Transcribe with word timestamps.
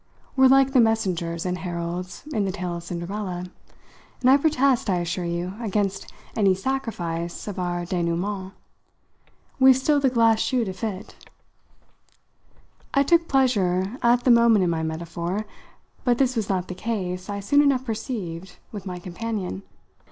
We're 0.35 0.47
like 0.47 0.73
the 0.73 0.79
messengers 0.81 1.45
and 1.45 1.59
heralds 1.59 2.23
in 2.33 2.45
the 2.45 2.51
tale 2.51 2.77
of 2.77 2.81
Cinderella, 2.83 3.43
and 4.21 4.29
I 4.31 4.35
protest, 4.35 4.89
I 4.89 4.97
assure 4.97 5.25
you, 5.25 5.53
against 5.61 6.11
any 6.35 6.55
sacrifice 6.55 7.47
of 7.47 7.59
our 7.59 7.81
dénoûment. 7.83 8.53
We've 9.59 9.77
still 9.77 9.99
the 9.99 10.09
glass 10.09 10.39
shoe 10.39 10.65
to 10.65 10.73
fit." 10.73 11.29
I 12.95 13.03
took 13.03 13.27
pleasure 13.27 13.95
at 14.01 14.23
the 14.23 14.31
moment 14.31 14.63
in 14.63 14.71
my 14.71 14.81
metaphor; 14.81 15.45
but 16.03 16.17
this 16.17 16.35
was 16.35 16.49
not 16.49 16.67
the 16.67 16.73
case, 16.73 17.29
I 17.29 17.39
soon 17.39 17.61
enough 17.61 17.85
perceived, 17.85 18.57
with 18.71 18.87
my 18.87 18.97
companion. 18.97 19.61